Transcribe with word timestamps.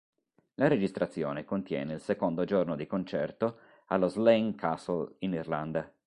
La 0.55 0.67
registrazione 0.67 1.45
contiene 1.45 1.93
il 1.93 1.99
secondo 2.01 2.43
giorno 2.43 2.75
di 2.75 2.87
concerto 2.87 3.59
allo 3.89 4.07
Slane 4.07 4.55
Castle 4.55 5.13
in 5.19 5.33
Irlanda. 5.33 5.93